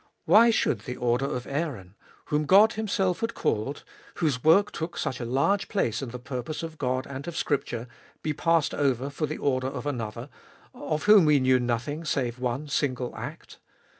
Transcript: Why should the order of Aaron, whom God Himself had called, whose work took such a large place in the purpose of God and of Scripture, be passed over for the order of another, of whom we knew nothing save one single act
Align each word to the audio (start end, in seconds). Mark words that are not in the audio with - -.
Why 0.25 0.49
should 0.49 0.79
the 0.79 0.95
order 0.97 1.25
of 1.27 1.45
Aaron, 1.45 1.93
whom 2.25 2.47
God 2.47 2.73
Himself 2.73 3.19
had 3.19 3.35
called, 3.35 3.83
whose 4.15 4.43
work 4.43 4.71
took 4.71 4.97
such 4.97 5.19
a 5.19 5.25
large 5.25 5.67
place 5.67 6.01
in 6.01 6.09
the 6.09 6.17
purpose 6.17 6.63
of 6.63 6.79
God 6.79 7.05
and 7.05 7.27
of 7.27 7.37
Scripture, 7.37 7.87
be 8.23 8.33
passed 8.33 8.73
over 8.73 9.11
for 9.11 9.27
the 9.27 9.37
order 9.37 9.67
of 9.67 9.85
another, 9.85 10.29
of 10.73 11.03
whom 11.03 11.25
we 11.25 11.39
knew 11.39 11.59
nothing 11.59 12.03
save 12.03 12.39
one 12.39 12.67
single 12.67 13.13
act 13.15 13.59